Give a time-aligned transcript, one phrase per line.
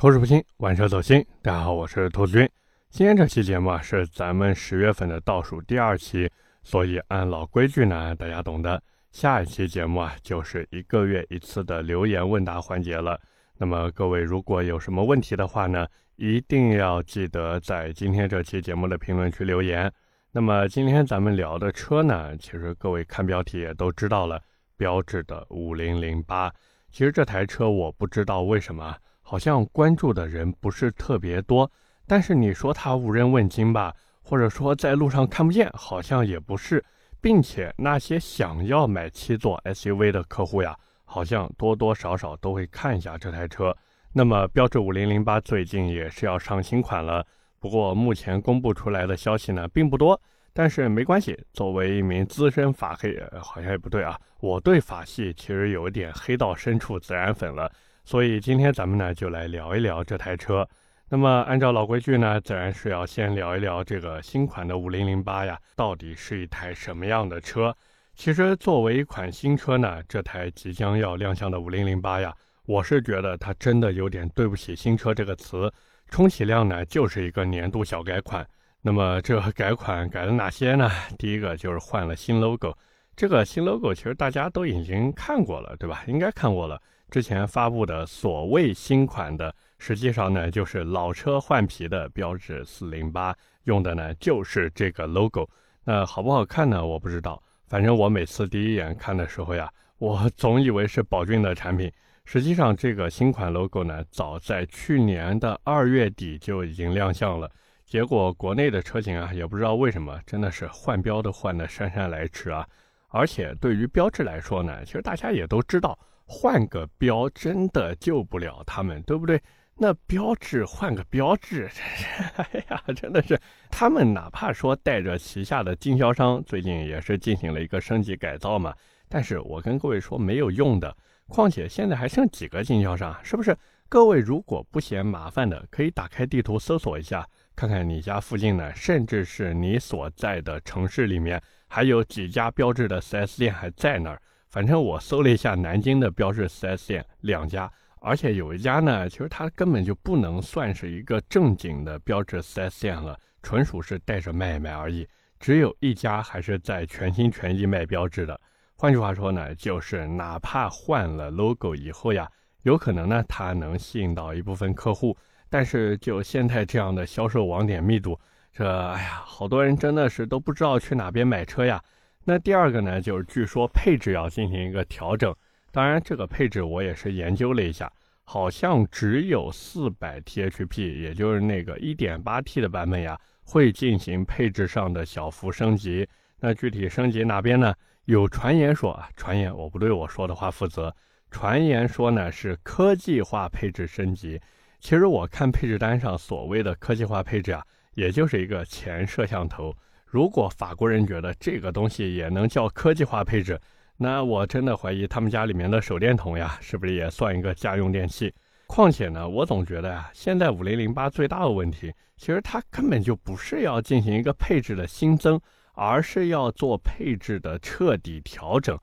[0.00, 1.22] 口齿不清，玩车走心。
[1.42, 2.48] 大家好，我是兔子君。
[2.88, 6.26] 今天这期节目啊，是咱们十月份的倒数第二期，
[6.62, 8.82] 所以按老规矩呢，大家懂的。
[9.12, 13.20] 下一期节目啊，就是一个月一次的留言问答环节了。
[13.58, 15.86] 那么各位如果有什么问题的话呢，
[16.16, 19.92] 一定要记得在今天这期节目的评论区留言。
[20.32, 24.40] 那么今天咱们聊的车呢，其实各位看标题也都知道了，
[24.78, 26.50] 标致的五零零八。
[26.90, 28.96] 其实这台车我不知道为什么。
[29.30, 31.70] 好像关注的人不是特别多，
[32.04, 33.94] 但是你说它无人问津吧，
[34.24, 36.84] 或者说在路上看不见，好像也不是，
[37.20, 43.72] 并且那些想要买七座 SUV 的客户呀，好像多多少少都会看一下这台车。
[44.12, 47.24] 那么标致五零零八最近也是要上新款了，
[47.60, 50.20] 不过目前公布出来的消息呢并不多，
[50.52, 57.70] 但是没关系，作为一名资深法黑，好像也不对啊，我对法系其实有一点黑到深处自然粉了。
[58.04, 60.68] 所以今天咱们呢就来聊一聊这台车。
[61.08, 67.76] 那么按照老规矩呢，自然是要先聊一聊这个新款的五零零八呀，到底是一台什么样的车？
[68.14, 72.32] 其实作为一款新车呢，这台即将要亮相的五零零八呀，
[72.66, 75.72] 我是觉得它真的有点对不起新车这个词。
[76.08, 78.46] 充其量呢就是一个年度小改款。
[78.82, 80.90] 那么这改款改了哪些呢？
[81.18, 82.76] 第一个就是换了新 logo。
[83.16, 86.02] 这个新 logo 其实大家都已经看过了，对吧？
[86.06, 86.80] 应该看过了。
[87.10, 95.46] 之前发布的所谓新款的，实际上呢就是老车换皮的标致四零八，用的呢就是这个 logo。
[95.84, 96.86] 那好不好看呢？
[96.86, 97.42] 我不知道。
[97.66, 101.92] 反正我每次第一眼看的时候呀，我总以为是宝骏的产品。
[102.24, 107.50] 实际上，这个新款 logo 呢，早在去年的二月底就已经亮相了。
[107.84, 112.64] 结果国内的车型啊，也不知道为什么，真的是换标都换的姗姗来迟啊。
[113.08, 115.98] 而且对于标致来说呢，其实大家也都知道。
[116.32, 119.42] 换个标真的救不了他们，对不对？
[119.74, 123.36] 那标志换个标志，真 是哎呀，真的是
[123.68, 128.72] 他们哪怕说带着旗下的经销商，最近也是进行了一个升级改造嘛。
[129.08, 130.96] 但是我跟各位说没有用的，
[131.26, 133.56] 况且现在还剩几个经销商，是不是？
[133.88, 137.26] 各位如果不嫌麻烦的，可以打开地图搜索一下，
[137.56, 144.22] 看看你家附近呢，甚至是你所在的城市里面，还有几家标志的 4S 店还在那儿。
[144.50, 155.06] 反正我搜了一下南京的标致 4S 店两家，而且有一家呢，其实它根本就不能算是一个正经的标致 4S 店了，纯属是带着卖卖而已。
[155.38, 158.38] 只有一家还是在全心全意卖标致的。
[158.74, 162.28] 换句话说呢，就是哪怕换了 logo 以后呀，
[162.62, 165.16] 有可能呢它能吸引到一部分客户，
[165.48, 168.18] 但是就现在这样的销售网点密度，
[168.52, 171.80] 这哎呀，好多人真的是都不知道去哪边买车呀。
[172.24, 175.34] 那第二个呢，就是据说配置要进行一个调整。
[175.72, 177.90] 当然，这个配置我也是研究了一下，
[178.24, 186.06] 好像只有四百 T H P，也就是那个一点八 T 的版本呀，会进行配置上的小幅升级。
[186.38, 187.74] 那具体升级哪边呢？
[188.06, 190.94] 有传言说啊，传言我不对我说的话负责。
[191.30, 194.40] 传言说呢是科技化配置升级。
[194.80, 197.64] 其实我看配置单上所谓的科技化配置啊，
[197.94, 199.72] 也就是一个前摄像头。
[200.10, 203.56] 如果法国人觉得这个东西也能叫科技化配置，
[203.96, 208.34] 那我真的怀疑他们家里面的手电筒呀，是不是也算一个家用电器？
[208.66, 215.40] 况且呢，我总觉得呀，现在五零零八最大的问题，其实它根本就不是要进行一个配置的新增，
[215.74, 218.76] 而是要做配置的彻底调整。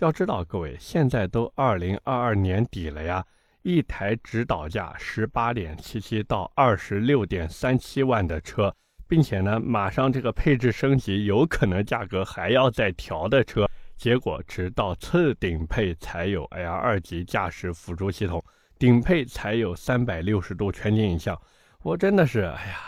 [0.00, 3.24] 要知道，各位现在都二零二二年底了呀，
[3.62, 8.74] 一台指导价十八点七七到二十六点三七万的车。
[9.06, 18.44] 并且呢，马上这个配置升级，有可能价格还要再调的车，结果直到次顶配才有 L 二级驾驶辅助系统，
[18.78, 21.38] 顶配才有三百六十度全景影像。
[21.82, 22.78] 我真的是，哎呀，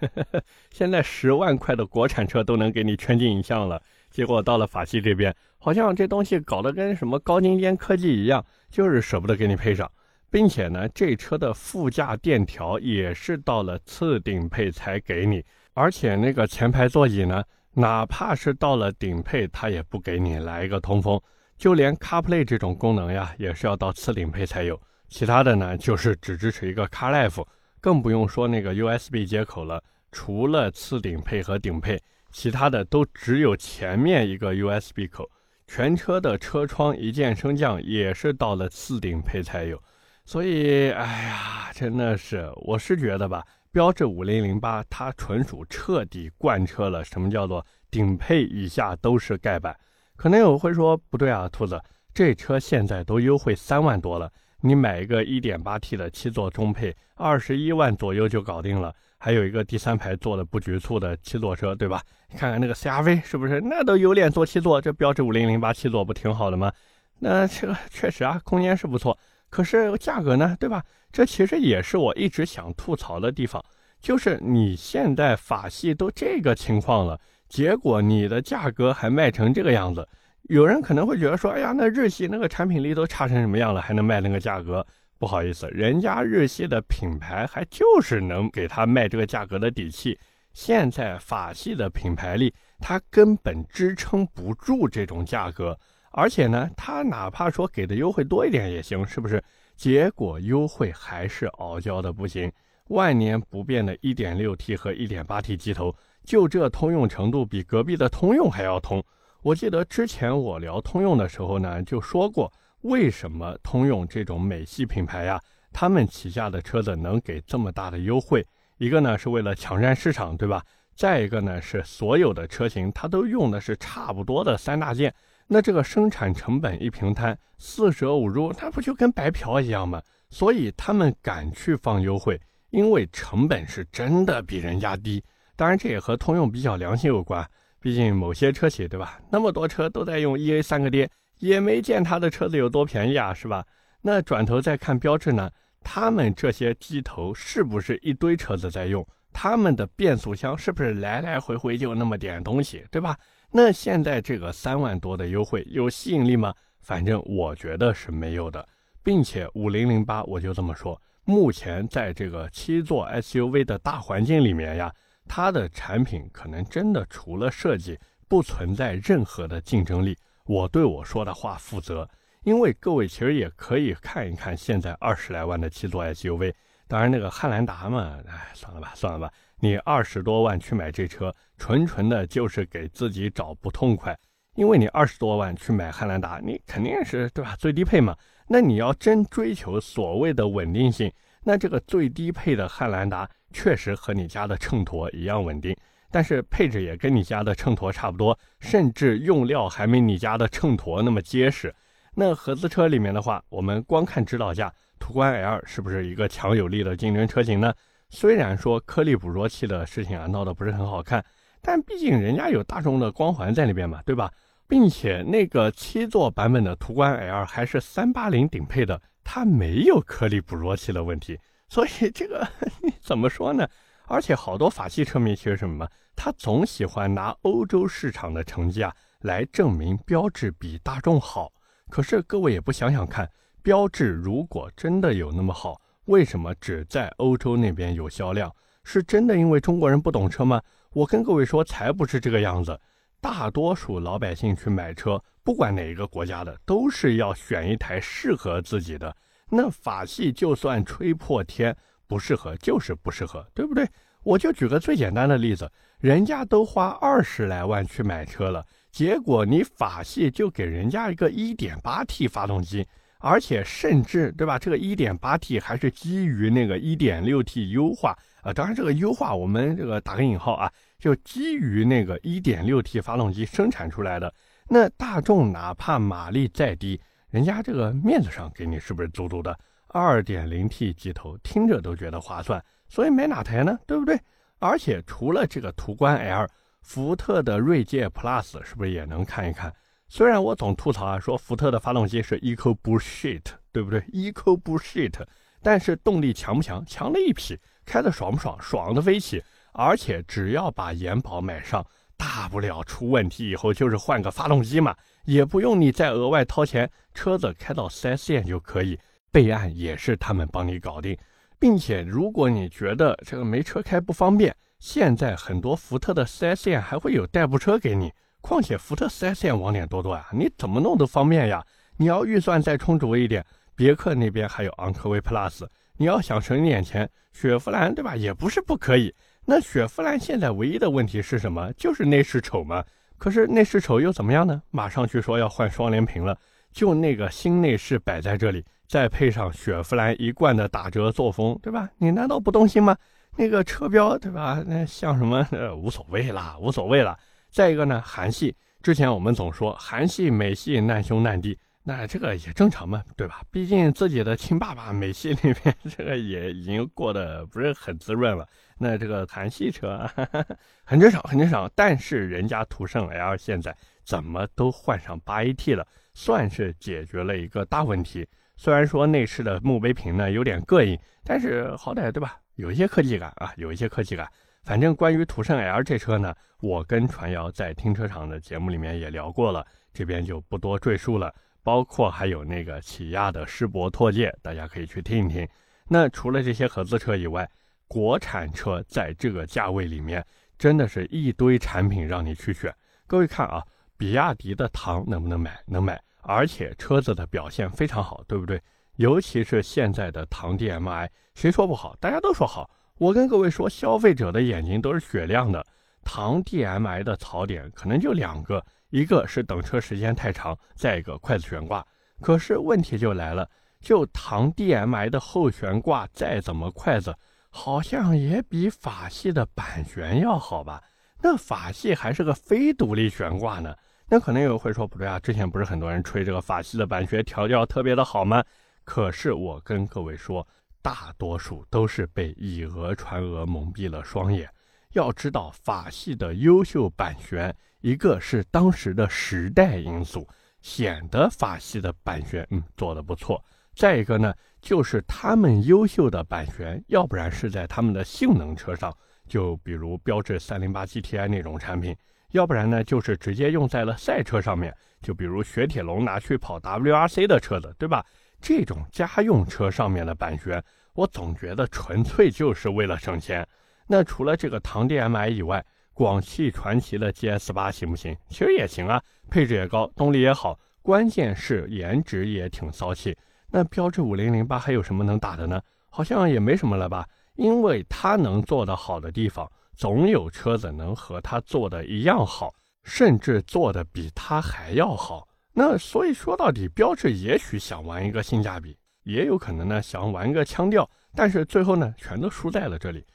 [0.00, 9.90] 呵 呵现在十万块的国产车都能给你全景影像了，结果到了法系这边，好像这东西搞得跟什么高精尖科技一样，就是舍不得给你配上。
[10.34, 15.40] 并且呢，这车的副驾电调也是到了次顶配才给你，
[15.74, 21.22] 而且那个前排座椅呢，哪怕是到了顶配，它也不给你来一个通风，
[21.56, 24.76] 就连 CarPlay 这种功能呀，也是要到次顶配才有。
[25.08, 27.46] 其他的呢，就是只支持一个 CarLife，
[27.80, 29.80] 更不用说那个 USB 接口了。
[30.10, 31.96] 除了次顶配和顶配，
[32.32, 35.30] 其他的都只有前面一个 USB 口。
[35.68, 39.80] 全车的车窗一键升降也是到了次顶配才有。
[40.24, 49.76] 所以，哎呀，真的是，我是觉得吧，标致五零零八它纯属彻底贯彻了什么叫做顶配以下都是盖板。
[50.16, 51.78] 可能有会说不对啊，兔子，
[52.14, 58.94] 这车现在都优惠三万多了，你买一个 1.8T 的七座中配，二十一万左右就搞定了。
[59.18, 62.02] 还有一个第三排坐的不局促的七座车，对吧？
[62.30, 63.60] 你看看那个 CRV 是不是？
[63.60, 66.72] 那都有脸坐七座，这标致五零零八七座不挺好的吗？
[67.18, 69.18] 那这个确实啊，空间是不错，
[69.54, 70.82] 可是价格呢，对吧？
[71.12, 73.64] 这其实也是我一直想吐槽的地方，
[74.00, 80.08] 就是你现在法系都这个情况了，结果你的价格还卖成这个样子。
[80.48, 84.84] 有人可能会觉得说，哎呀，那日系那个产品力都差成什么样了，还能卖那个价格？
[85.20, 90.18] 不好意思，人家日系的品牌还就是能给他卖这个价格的底气。
[90.52, 95.78] 现在法系的品牌力，它根本支撑不住这种价格。
[96.16, 99.42] 而且呢，它哪怕说给的优惠多一点也行，是不是？
[99.74, 102.50] 结果优惠还是傲娇的不行。
[102.88, 109.02] 万年不变的 1.6T 和 1.8T 机头，就这通用程度，比隔壁的通用还要通。
[109.42, 112.52] 我记得之前我聊通用的时候呢，就说过
[112.82, 115.40] 为什么通用这种美系品牌呀，
[115.72, 118.46] 他们旗下的车子能给这么大的优惠？
[118.78, 120.62] 一个呢是为了抢占市场，对吧？
[120.94, 125.12] 再一个呢是所有的车型它都用的是差不多的三大件，
[125.46, 130.00] 那这个生产成本一平摊，四舍五入，那不就跟白嫖一样吗？
[130.30, 135.22] 所以他们敢去放优惠，因为成本是真的比人家低。
[135.54, 137.46] 当然这也和通用比较良心有关。
[137.78, 139.20] 毕竟某些车企，对吧？
[139.30, 141.08] 那么多车都在用 E A 三个跌，
[141.38, 143.64] 也没见他的车子有多便宜啊，是吧？
[144.00, 145.50] 那转头再看标致呢？
[145.82, 149.06] 他们这些机头是不是一堆车子在用？
[149.34, 153.16] 他们的变速箱是不是来来回回就那么点东西，对吧？
[153.56, 156.52] 那现在这个三万多的优惠有吸引力吗？
[156.80, 158.68] 反正我觉得是没有的，
[159.00, 164.92] 并且五零零八我就这么说，目前在这个七座 S U V 的大环境里面呀。
[165.28, 167.96] 它的产品可能真的除了设计，
[168.26, 170.18] 不存在任何的竞争力。
[170.46, 172.08] 我对我说的话负责，
[172.42, 176.52] 因为各位其实也可以看一看现在二十来万的七座 SUV。
[176.88, 179.32] 当然那个汉兰达嘛，哎，算了吧，算了吧。
[179.64, 184.14] 你二十多万去买这车，纯纯的就是给自己找不痛快。
[184.56, 187.56] 因为你二十多万去买汉兰达，你肯定是对吧？
[187.58, 188.14] 最低配嘛。
[188.46, 191.10] 那你要真追求所谓的稳定性，
[191.42, 193.26] 那这个最低配的汉兰达。
[193.54, 195.74] 确实和你家的秤砣一样稳定，
[196.10, 201.74] 但是配置也跟你家的秤砣差不多，甚至用料还没你家的秤砣那么结实。
[202.14, 207.72] 那合资车里面的话，我们光看指导价，途观 L 是不是一个强有力的竞争车型呢？
[208.14, 211.22] 虽然说颗粒捕捉器的事情啊闹得不是很好看，
[211.60, 214.32] 但毕竟人家有大众的光环在那边嘛，对吧？
[214.68, 221.38] 并且那个七座版本的途观 L 还是三八零顶配的，它没有颗粒捕捉器的问题。
[221.68, 222.46] 所以这个
[223.02, 223.68] 怎么说呢？
[224.06, 225.86] 而且好多法系车迷其实什么？
[226.14, 231.52] 他总喜欢拿欧洲市场的成绩啊来证明标致比大众好。
[231.90, 233.28] 可是各位也不想想看，
[233.62, 238.54] 标致如果真的有那么好，为什么只在欧洲那边有销量？
[238.82, 240.60] 是真的因为中国人不懂车吗？
[240.92, 242.78] 我跟各位说，才不是这个样子。
[243.20, 249.16] 大多数老百姓去买车，不管哪一个国家的，都是要选一台适合自己的。
[249.48, 251.74] 那法系就算吹破天
[252.06, 253.88] 不适合，就是不适合，对不对？
[254.22, 262.86] 我就举个最简单的例子，人家都花二十来万去买车了，结果你法系就给人家一个一点八 T 发动机，
[263.24, 264.58] 而且甚至对吧？
[264.58, 274.32] 这个 1.8T 还是基于那个 1.6T 优化啊，当然这个优化我们这个打个引号啊，就基于那个 1.6T 发动机生产出来的。
[274.68, 277.00] 那大众哪怕马力再低。
[277.30, 279.58] 人家这个面子上给你是不是足足的？
[279.88, 283.78] 二点零 T 机头听着都觉得划算，所以买哪台呢？
[283.86, 284.20] 对不对？
[284.58, 286.46] 而且除了这个途观 L，
[286.82, 289.72] 福特的锐界 Plus 是不是也能看一看？
[290.08, 293.42] 虽然我总吐槽啊，说福特的发动机是 Eco Bullshit，
[293.72, 295.14] 对不对？Eco Bullshit，
[295.62, 296.84] 但是动力强不强？
[296.86, 298.56] 强了一匹，开的爽不爽？
[298.60, 299.42] 爽的飞起！
[299.72, 301.84] 而且只要把延保买上，
[302.16, 304.94] 大不了出问题以后就是换个发动机嘛。
[305.24, 308.96] 也不用你再额外掏钱，车子开到 4S 店就可以
[309.32, 311.16] 备案，也是他们帮你搞定。
[311.58, 318.12] 并且，如果你觉得这个没车开不方便，现在很多福特的 4S 店还会有代步车给你。
[318.46, 321.64] 况且福特 4S 店网点多多呀，你怎么弄都方便呀。
[321.96, 323.42] 你要预算再充足一点，
[323.74, 325.66] 别克那边还有昂科威 Plus。
[325.96, 328.14] 你要想省点钱，雪佛兰对吧？
[328.14, 329.14] 也不是不可以。
[329.46, 331.72] 那雪佛兰现在唯一的问题是什么？
[331.72, 332.84] 就是内饰丑吗？
[333.16, 334.60] 可是内饰丑又怎么样呢？
[334.70, 336.36] 马上据说要换双联屏了，
[336.70, 341.88] 就那个新内饰摆在这里，再配上雪佛兰一贯的打折作风，对吧？
[341.96, 342.94] 你难道不动心吗？
[343.36, 344.62] 那个车标，对吧？
[344.66, 345.46] 那像什么？
[345.50, 347.16] 呃，无所谓啦，无所谓了。
[347.54, 353.42] 再一个呢，韩系，之前我们总说韩系、美系难兄难弟，那这个也正常嘛，对吧？
[353.48, 358.44] 毕竟自己的亲爸爸美系里面这个也已经过得不是很滋润了。
[358.76, 360.44] 那这个韩系车哈哈
[360.82, 361.70] 很正常， 很正常。
[361.76, 363.72] 但是人家途胜 L 现在
[364.04, 368.26] 怎么都换上八 AT 了，算是解决了一个大问题。
[368.56, 372.36] 虽然说内饰的墓碑屏呢有点膈应，但是好歹对吧？
[372.56, 374.28] 有一些科技感啊，有一些科技感。
[374.64, 381.32] 反正关于途胜 L 这车呢，我跟传谣在停车场的节目里面也聊过了，这边就不多赘述了。
[381.62, 385.46] 包括还有那个起亚的世博拓界，大家可以去听一听。
[385.88, 387.48] 那除了这些合资车以外，
[387.86, 390.24] 国产车在这个价位里面，
[390.58, 392.74] 真的是一堆产品让你去选。
[393.06, 393.62] 各位看啊，
[393.98, 395.58] 比亚迪的唐能不能买？
[395.66, 398.60] 能买，而且车子的表现非常好，对不对？
[398.96, 401.96] 尤其是现在的唐 DMI，谁说不好？
[402.00, 402.70] 大家都说好。
[402.98, 405.64] 我跟各位说，消费者的眼睛都是雪亮的。
[406.04, 408.64] 唐 DMI 的槽点可能就两个。
[408.90, 411.84] 一个是等车时间太长，再一个筷子悬挂。
[412.20, 417.12] 可是问题就来了，就唐 DMI 的后悬挂再怎么筷子，
[417.50, 420.80] 好像也比法系的板悬要好吧？
[421.20, 423.74] 那法系还是个非独立悬挂呢。
[424.08, 428.44] 那可能有人会说不对啊，之前不是很多人吹这个法系的板悬调教特别的好吗？
[428.84, 430.46] 可是我跟各位说，
[430.84, 434.46] 大多数都是被以讹传讹蒙蔽了双眼。
[434.92, 437.56] 要知道，法系的优秀版悬。
[437.80, 440.28] 一个是当时的时代因素，
[440.60, 443.42] 显得法系的版悬嗯做的不错；
[443.74, 448.94] 再一个呢，就是他们优秀的版悬，要不然是在他们的性能车上，
[449.26, 451.94] 就比如标致三零八 GTI 那种产品；
[452.32, 458.04] 要不然呢，就是直接用在了赛车上面，就比如雪铁龙拿去跑 WRC 的车子，对吧？
[458.44, 463.48] 这种家用车上面的版权，我总觉得纯粹就是为了省钱。
[463.86, 468.14] 那除了这个唐 DM-i 以外，广汽传祺的 GS 八行不行？
[468.28, 473.16] 其实也行啊，配置也高，动力也好，关键是颜值也挺骚气。
[473.50, 475.58] 那标致五零零八还有什么能打的呢？
[475.88, 477.08] 好像也没什么了吧？
[477.36, 485.26] 因为它能做得好的地方，总有车子能和它做的一样好，甚至做的比它还要好。
[485.56, 493.06] 那所以说到底，标致也许想玩一个性价比，也有可能呢想玩个腔调，但是最后呢全都输在了这里。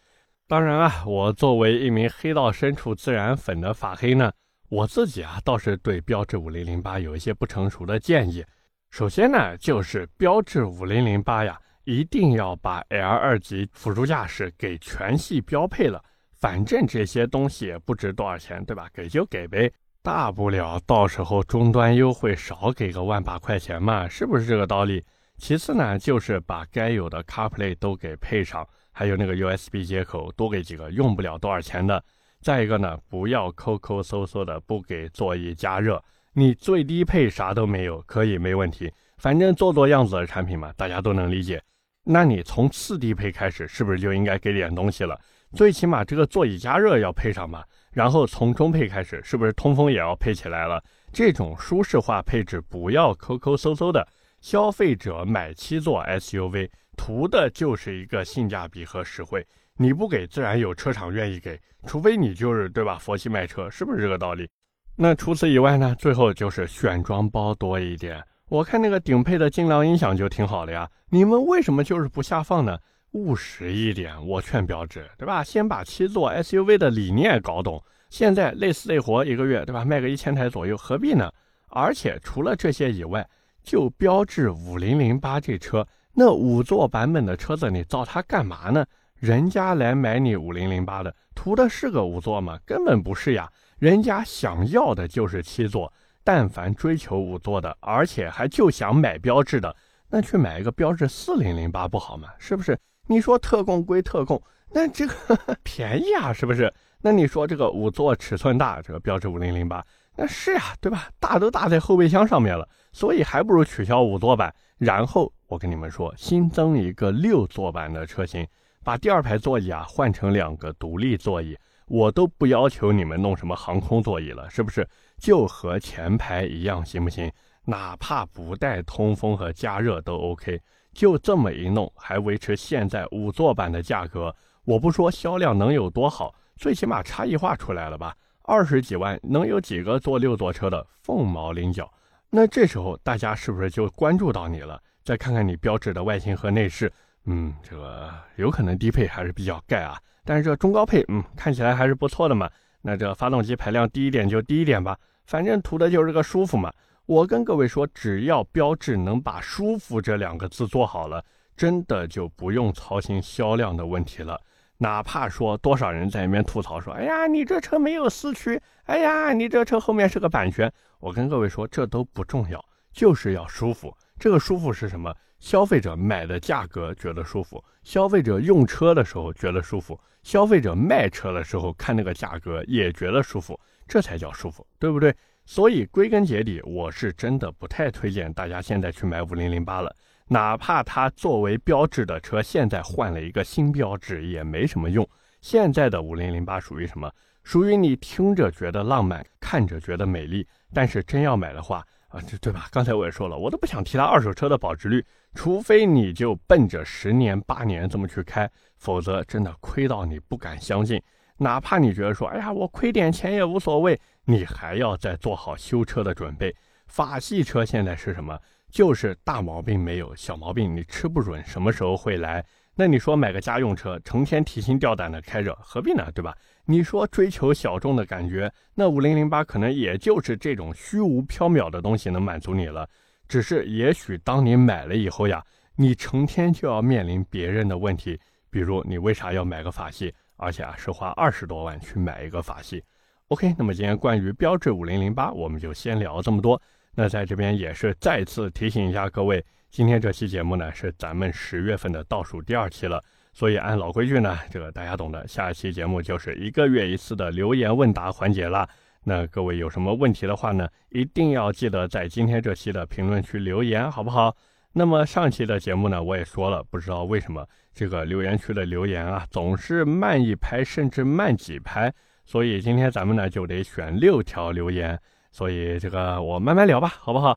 [0.47, 4.31] 当然啊，我作为一名黑到深处自然粉的法黑呢，
[4.69, 8.43] 我自己啊倒是对标致五零零八有一些不成熟的建议。
[8.89, 16.03] 首先呢，就是标致五零零八呀，一定要把 L 二级辅助驾驶给全系标配了。
[16.39, 18.89] 反正这些东西也不值多少钱，对吧？
[18.93, 19.71] 给就给呗，
[20.11, 25.03] 大不了到时候终端优惠少给个万把块钱嘛，是不是这个道理？
[25.37, 28.67] 其次呢，就是把该有的 CarPlay 都给配上。
[28.91, 32.03] 还有那个 USB 接口，多给几个，用不了多少钱的。
[32.41, 38.91] 再一个呢，不要抠抠搜搜的不给座椅加热，你最低配啥都没有，可以没问题。
[39.17, 41.61] 反正做做样子的产品嘛，大家都能理解。
[42.03, 45.15] 那你从次低配开始，是不是就应该给点东西了？
[45.53, 47.63] 最起码这个座椅加热要配上嘛。
[47.99, 50.81] 然后从中配开始，是不是通风也要配起来了？
[51.11, 54.07] 这种舒适化配置不要抠抠搜搜的。
[54.39, 56.69] 消费者买七座 SUV。
[56.95, 62.97] 图的就是一个性价比和实惠，你不给，自然有车厂愿意给，除非你就是对吧？
[62.97, 64.49] 佛系卖车，是不是这个道理？
[64.95, 65.93] 那除此以外呢？
[65.99, 68.23] 最后就是选装包多一点。
[68.47, 72.77] 我看那个顶配的精良音响就挺好的呀，你们为什么就是不下放呢？
[73.11, 75.43] 务实一点，我劝标致，对吧？
[75.43, 77.83] 先把七座 SUV 的理念搞懂。
[78.09, 79.83] 现在累死累活一个月，对吧？
[79.83, 81.31] 卖个一千台左右，何必呢？
[81.69, 83.27] 而且除了这些以外，
[83.63, 85.85] 就标致五零零八这车。
[86.13, 88.85] 那五座版本的车子你造它干嘛呢？
[89.15, 92.57] 人家来买你五零零八的，图的是个五座吗？
[92.65, 93.51] 根本不是呀！
[93.77, 95.91] 人家想要的就是七座。
[96.23, 99.75] 但凡追求五座的，而且还就想买标致的，
[100.09, 102.29] 那去买一个标致四零零八不好吗？
[102.37, 102.77] 是不是？
[103.09, 104.39] 你说特供归特供，
[104.71, 105.13] 那这个
[105.63, 106.71] 便宜啊，是不是？
[107.01, 109.83] 那你说这个五座尺寸大，这个标致五零零八，
[110.15, 111.09] 那是呀，对吧？
[111.19, 115.33] 大都大在后备箱上面了，所以还不如取消五座版，然后。
[115.47, 118.47] 我跟你们说，新增一个六座版的车型，
[118.83, 124.87] 把第二排座椅啊换成两个独立座椅，我都不要求你们弄什么航空座椅了，是不是？
[125.17, 127.31] 就和前排一样，行不行？
[127.65, 130.61] 哪怕不带通风和加热都 OK。
[130.99, 138.13] 就这么一弄，还维持现在五座版的价格，我不说销量能有多好，最起码差异化出来了吧？
[138.41, 141.89] 二十几万能有几个坐六座车的凤毛麟角？
[142.29, 144.77] 那这时候大家是不是就关注到你了？
[145.01, 146.91] 再看看你标志的外形和内饰，
[147.23, 152.49] 嗯，这个有可能低配还是比较盖啊，但是这中高配，嗯，看起来还是不错的嘛。
[152.81, 156.69] 那这发动机排量低一点就低一点吧，反正图的就是个舒服嘛。
[157.09, 161.25] 我跟各位说，只要标志能把“舒服”这两个字做好了，
[161.57, 164.39] 真的就不用操心销量的问题了。
[164.77, 172.63] 哪怕说多少人在那边吐槽说：“哎呀，你这车没有四驱，哎呀，你这车后面是个版权。”我跟各位说，这都不重要，
[172.93, 173.91] 就是要舒服。
[174.19, 175.11] 这个舒服是什么？
[175.39, 185.11] 消费者买的价格觉得舒服，消费者用车的时候觉得舒服，消费者卖车的时候看那个价格也觉得舒服，这才叫舒服，对不对？
[185.49, 189.91] 所以归根结底，我是真的不太推荐大家现在去买五零零八了。
[190.27, 195.09] 哪怕它作为标志的车，现在换了一个新标志也没什么用。
[195.41, 197.11] 现在的五零零八属于什么？
[197.41, 202.67] 属于你听着觉得浪漫，看着觉得美丽，但是真要买的话啊，这对吧？
[202.71, 205.03] 刚才我也说了，我都不想提它二手车的保值率，
[205.33, 211.01] 除非你就奔着十年八年这么去开，否则真的亏到你不敢相信。
[211.41, 213.99] 哪怕你觉得说，哎呀，我亏点钱也无所谓。
[214.29, 216.55] 你还要再做好修车的准备。
[216.85, 218.39] 法系车现在是什么？
[218.69, 222.45] 就是大毛病没有，小毛病你吃不准什么时候会来。
[222.75, 226.11] 那你说买个家用车，成天提心吊胆的开着，何必呢？
[226.13, 226.37] 对吧？
[226.65, 232.87] 你说追求小众的感觉，那五零零八可能也就是这种虚无缥缈的东西能满足你了。
[233.27, 235.43] 只是也许当你买了以后呀，
[235.75, 238.19] 你成天就要面临别人的问题，
[238.51, 242.83] 比如你为啥要买个法系，而且啊是花二十多万去买一个法系。
[243.29, 246.59] OK，那么今天关于标致五零零八，我们就先聊这么多。
[246.95, 252.99] 那在这边也是再次提醒一下各位，今天这期节目呢是咱们十月份的倒数第二期了，
[253.31, 258.67] 所以按老规矩呢，这个大家懂的，下一期节目就是一个月一次的留言问答环节了。
[259.03, 264.35] 那各位有什么问题的话呢，一定要记得在今天这期的评论区留言，好不好？
[264.73, 271.93] 那么上期的节目呢，我也说了，不知道为什么这个留言区的留言啊，总是慢一拍，甚至慢几拍。
[272.29, 277.35] 所以今天咱们呢就得选六条留言，所以这个我慢慢聊吧，好不好？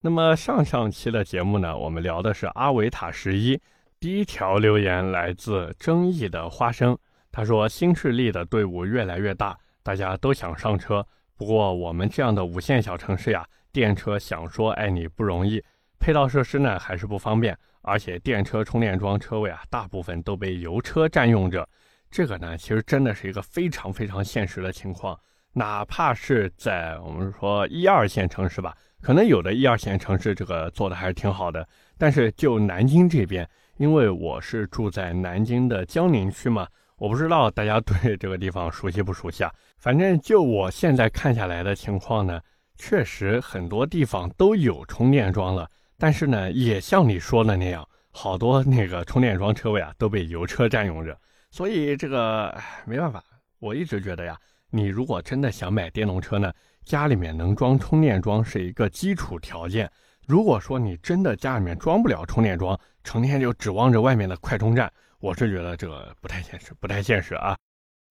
[0.00, 3.60] 那么上上期的节目呢，我们聊的是阿维塔十一。
[4.00, 6.96] 第一条留言来自争议的花生，
[7.30, 11.06] 他说新势力的队伍越来越大，大家都想上车，
[11.36, 15.62] 不过我们这样的五线小城市呀，电车想说爱你不容易，
[16.00, 21.68] 配套设施呢还是不方便，而且电车充电桩车位啊，大部分都被油车占用着。
[22.12, 25.18] 这个呢，其实真的是一个非常非常现实的情况。
[25.54, 31.66] 哪怕是在我们说一二线城市吧，可能有的一二线城市这个做的还是挺好的。
[31.96, 33.48] 但是就南京这边，
[33.78, 39.50] 因为我是住在南京的江宁区嘛，我不知道大家对 这个地方熟悉不熟悉啊？
[39.78, 42.38] 反正就我现在看下来的情况呢，
[42.76, 45.66] 确实很多地方都有充电桩了，
[45.98, 51.16] 但是呢，也像你说的那样，好多那个充电桩车位啊都被油车占用着。
[51.52, 53.22] 所以这个没办法，
[53.58, 54.36] 我一直觉得呀，
[54.70, 56.50] 你如果真的想买电动车呢，
[56.82, 59.88] 家里面能装充电桩是一个基础条件。
[60.26, 67.54] 如果说你真的家里面装不了充电桩，成天就指望着外面的快充站，我是觉得这个不太现实，不太现实啊。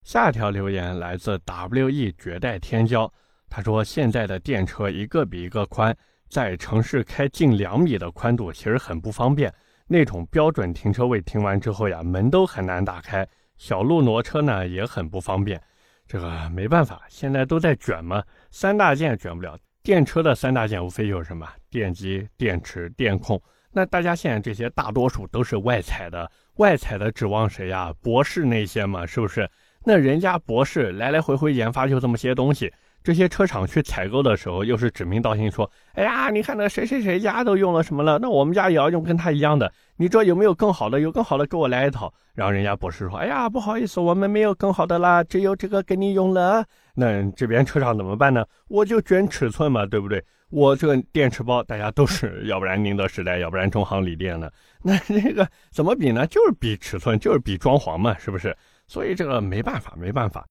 [0.05, 3.11] 下一条留言来自 WE 绝代天骄，
[3.49, 5.97] 他说现在的电车一个比一个宽，
[6.29, 9.51] 在城市开近两米的宽度其实很不方便。
[9.91, 13.27] 那种标准停车位停完之后呀，门都很难打开，
[13.57, 15.61] 小路挪车呢也很不方便。
[16.07, 19.57] 这个没办法，现在都在卷嘛，三大件卷不了。
[19.83, 23.41] 电车的三大件无非就是什么电机、电池、电控。
[23.69, 27.93] 那大家现在这些大多数都是外采的，外采的指望谁呀？
[28.01, 29.49] 博士那些嘛，是不是？
[29.83, 32.71] 那人家博士来来回回研发就这么些东西。
[33.03, 39.71] 这些车厂去采购的时候，又是指名道姓说：“哎呀，你看那谁谁谁家都用了什么了，那我们家也要用跟他一样的。
[39.97, 40.99] 你这有没有更好的？
[40.99, 48.45] 有更好的，给我来一套。”然后人家博士说：“哎呀，不好意思，我们没有更好的啦，只有这个给你用了。”那这边车厂怎么办呢？
[48.67, 50.23] 我就卷尺寸嘛，对不对？
[50.49, 54.51] 我这个电池包大家都是，要不然宁德时代，要不然中航锂电的。
[54.83, 56.27] 那这个怎么比呢？
[56.27, 58.55] 就是比尺寸，就是比装潢嘛，是不是？
[58.85, 60.45] 所以这个没办法，没办法。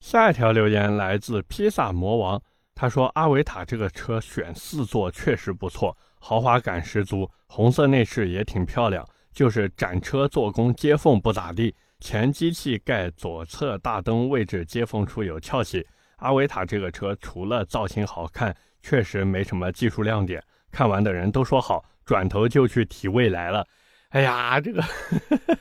[0.00, 2.40] 下一条留言来自披萨魔王，
[2.74, 15.84] 他说：“阿维塔这个车选四座确实不错，豪华感十足，红色内饰也挺漂亮，就是展车做工接缝不咋地，前机器盖左侧大灯位置接缝处有翘起。
[16.18, 20.42] 阿维塔这个车除了造型好看，确实没什么技术亮点。
[20.70, 23.66] 看完的人都说好，转头就去提未来了。
[24.10, 24.80] 哎呀，这个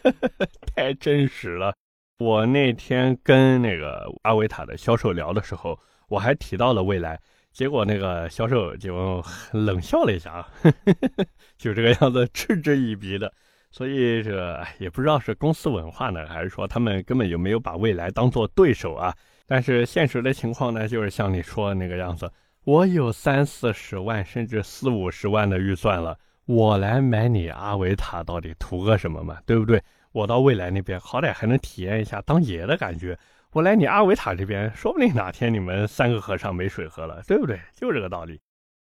[0.75, 1.73] 太真实了。”
[2.19, 7.19] 我那天跟那个阿维塔的销售聊的时候，我还提到了未来，
[7.51, 10.49] 结果那个销售就冷笑了一下啊，
[11.57, 13.31] 就这个样子嗤之以鼻的。
[13.69, 19.13] 所以这也不知道是公司文化呢，还是说他们根本就没有把未来当做对手啊。
[19.45, 22.31] 但是现实的情况呢，就是像你说的那个样子，
[22.63, 29.37] 我有三四十万甚至四五十万的预算了，我来买你阿维塔到底图个什么嘛？
[29.45, 29.79] 对不对？
[30.17, 33.15] 我到未来那边好歹还能体验一下当爷的感觉。
[33.51, 37.59] 我来你阿维塔这边，说不定哪天你们三个和尚没水喝了，对不对？
[37.75, 38.41] 就这个道理。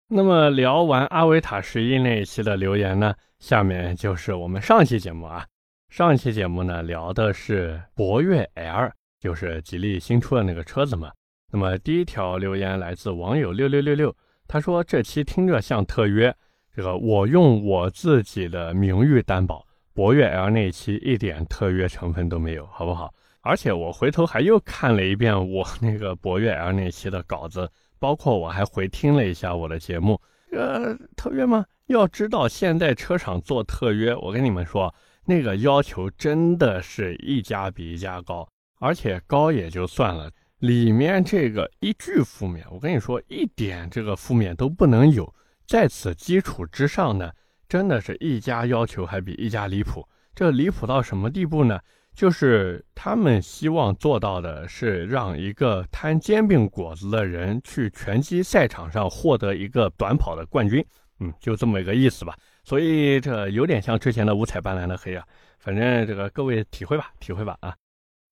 [0.07, 5.45] 那么聊完阿维塔十一那一期的留言呢，下面就是我们上期节目啊。
[5.89, 11.11] 上期节目呢聊的是博越 L，就是吉利新出的那个车子嘛。
[11.51, 14.15] 那么第一条留言来自网友六六六六，
[14.47, 16.35] 他说这期听着像特约，
[16.75, 19.65] 这个我用我自己的名誉担保，
[19.99, 23.13] 博越 L 那期一点特约成分都没有，好不好？
[23.41, 30.17] 而且我回头还又看了一遍我那个博越 L 那期的稿子，包括我还回听了一下我的节目。
[30.53, 31.65] 呃，特约吗？
[31.87, 38.47] 要知道现在车厂做特约，我跟你们说，那个要求真的是一家比一家高，
[38.79, 45.35] 而且高也就算了，里面这个一句负面，我跟你说一点这个负面都不能有。
[45.67, 47.29] 在此基础之上呢，
[47.69, 50.05] 真的是一家要求还比一家离谱。
[50.35, 51.79] 这离谱到什么地步呢？
[52.15, 60.83] 就是他们希望做到的是让一个摊煎饼果子的人去拳击赛场上获得一个短跑的冠军，
[61.19, 62.35] 嗯，就这么一个意思吧。
[62.65, 65.25] 所以这有点像之前的五彩斑斓的黑啊，
[65.59, 67.73] 反正这个各位体会吧，体会吧啊。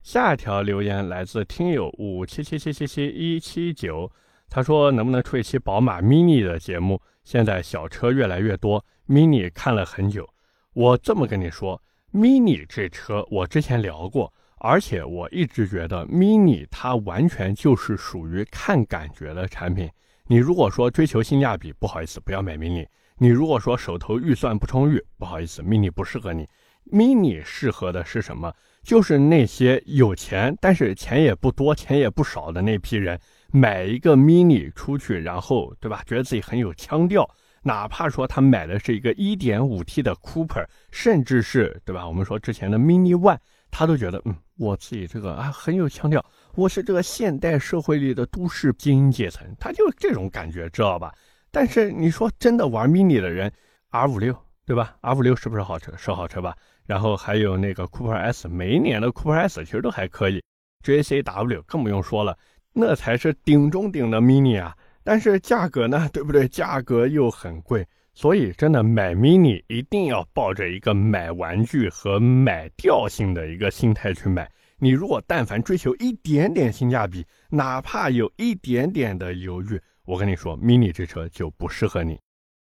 [0.04, 4.12] 下一条留言来自听友五七七七七七一七九，
[4.50, 7.00] 他说能不能出一期宝马 mini 的节目？
[7.28, 10.26] 现在小车越来越多，mini 看了很久，
[10.72, 11.84] 我这么跟你说。
[12.14, 19.90] mini 这车我之前聊过，而且我一直觉得 mini 它完全就是属于看感觉的产品。
[20.28, 22.88] 你如果说追求性价比，不好意思，不要买 mini。
[23.18, 26.48] 你如果说手头预算不充裕，不好意思，mini 不适合你。
[26.90, 28.54] mini 适合的是什么？
[28.84, 33.20] 就是那些有钱但是钱也不多、钱也不少的那批人，
[33.52, 36.04] 买一个 mini 出去，然后对吧？
[36.06, 37.30] 觉得自己很有腔调。
[37.64, 42.08] 哪怕说他买的是一个 1.5T 的 Cooper，甚至是对吧？
[42.08, 43.38] 我们说之前的 Mini One，
[43.70, 46.24] 他都觉得嗯，我自己这个啊很有腔调，
[46.56, 51.14] 我是这个现代社会里的都市精英阶层，他就这种感觉，知道吧？
[51.52, 53.52] 但是你说真的玩 Mini 的人
[53.92, 55.92] ，R56 对吧？R56 是不是好车？
[55.98, 56.56] 是好车吧？
[56.86, 60.42] 然后还有那个 Cooper S，每一年的 Cooper S 其实都还可以
[60.86, 62.38] ，JCW 更不用说了，
[62.80, 64.76] 那才是顶中顶的 Mini 啊。
[65.04, 66.48] 但是价格呢，对不对？
[66.50, 74.52] 价格又很贵，所以真的买 mini 一定要抱着一个买玩具和买调性的一个心态去买。
[74.78, 82.20] 你如果但凡追求一点点性价比，哪怕有一点点的犹豫，我跟你说，mini 这车就不适合你。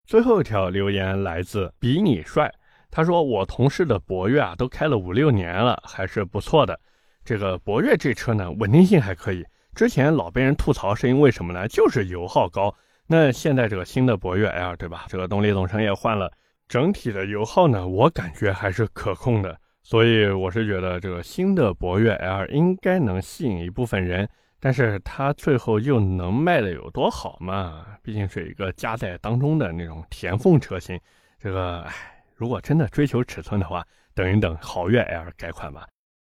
[0.05, 2.53] 最后一条留言来自比你帅，
[2.91, 6.79] 他说我同事的博越啊，都开了五六年了，还是不错的。
[7.25, 9.45] 这个博越这车呢，稳定性还可以。
[9.75, 11.69] 之前老被人吐槽是因为什么呢？
[11.69, 12.75] 就是油耗高。
[13.07, 15.05] 那现在这个新的博越 L 对吧？
[15.09, 16.33] 这个动力总成也换了，
[16.69, 19.59] 整体的油耗呢，我感觉还是可控的。
[19.83, 24.27] 所以我是觉得这个新的博越 L 应该能吸引一部分人，
[24.59, 27.85] 但是它最后又能卖的有多好嘛？
[28.03, 30.99] 毕竟是一个加在当中的那种填缝车型。
[31.39, 31.93] 这个，唉，
[32.35, 33.85] 如果真的追求尺寸的话，
[34.15, 35.87] 等一等豪越 L 改款吧。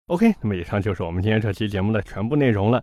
[0.08, 2.82] OK，那么以上就是我们今天这期节目的全部内容了。